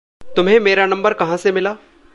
[0.35, 1.75] तुम्हें मेरा नंबर कहाँ से मिला?